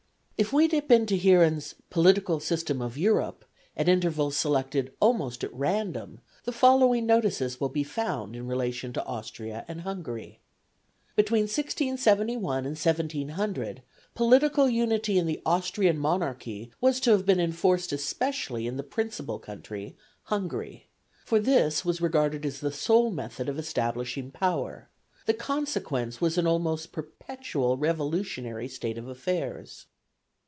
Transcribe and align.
If 0.41 0.51
we 0.51 0.67
dip 0.67 0.91
into 0.91 1.15
Heeren's 1.19 1.75
Political 1.91 2.39
System 2.39 2.81
of 2.81 2.97
Europe 2.97 3.45
at 3.77 3.87
intervals 3.87 4.35
selected 4.35 4.91
almost 4.99 5.43
at 5.43 5.53
random, 5.53 6.19
the 6.45 6.51
following 6.51 7.05
notices 7.05 7.61
will 7.61 7.69
be 7.69 7.83
found 7.83 8.35
in 8.35 8.47
relation 8.47 8.91
to 8.93 9.05
Austria 9.05 9.63
and 9.67 9.81
Hungary: 9.81 10.39
Between 11.15 11.43
1671 11.43 12.65
and 12.65 12.75
1700 12.75 13.83
"political 14.15 14.67
unity 14.67 15.19
in 15.19 15.27
the 15.27 15.39
Austrian 15.45 15.99
monarchy 15.99 16.71
was 16.81 16.99
to 17.01 17.11
have 17.11 17.23
been 17.27 17.39
enforced 17.39 17.91
especially 17.91 18.65
in 18.65 18.77
the 18.77 18.81
principal 18.83 19.37
country 19.37 19.95
(Hungary), 20.23 20.87
for 21.23 21.37
this 21.39 21.85
was 21.85 22.01
regarded 22.01 22.47
as 22.47 22.61
the 22.61 22.71
sole 22.71 23.11
method 23.11 23.47
of 23.47 23.59
establishing 23.59 24.31
power; 24.31 24.89
the 25.27 25.35
consequence 25.35 26.19
was 26.19 26.39
an 26.39 26.47
almost 26.47 26.91
perpetual 26.91 27.77
revolutionary 27.77 28.67
state 28.67 28.97
of 28.97 29.07
affairs." 29.07 29.85